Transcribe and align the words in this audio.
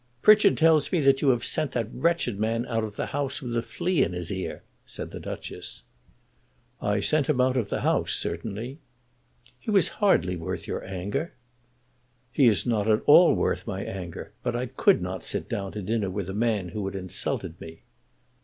"Pritchard 0.23 0.57
tells 0.57 0.91
me 0.91 0.99
that 1.01 1.21
you 1.21 1.29
have 1.29 1.45
sent 1.45 1.73
that 1.73 1.93
wretched 1.93 2.39
man 2.39 2.65
out 2.65 2.83
of 2.83 2.95
the 2.95 3.05
house 3.05 3.39
with 3.39 3.55
a 3.55 3.61
flea 3.61 4.01
in 4.03 4.13
his 4.13 4.31
ear," 4.31 4.63
said 4.83 5.11
the 5.11 5.19
Duchess. 5.19 5.83
"I 6.81 6.99
sent 7.01 7.29
him 7.29 7.39
out 7.39 7.55
of 7.55 7.69
the 7.69 7.81
house, 7.81 8.13
certainly." 8.13 8.79
"He 9.59 9.69
was 9.69 9.89
hardly 10.01 10.35
worth 10.35 10.65
your 10.67 10.83
anger." 10.83 11.33
"He 12.31 12.47
is 12.47 12.65
not 12.65 12.87
at 12.89 13.03
all 13.05 13.35
worth 13.35 13.67
my 13.67 13.83
anger; 13.83 14.31
but 14.41 14.55
I 14.55 14.65
could 14.65 15.03
not 15.03 15.21
sit 15.21 15.47
down 15.47 15.71
to 15.73 15.83
dinner 15.83 16.09
with 16.09 16.31
a 16.31 16.33
man 16.33 16.69
who 16.69 16.83
had 16.87 16.95
insulted 16.95 17.61
me." 17.61 17.83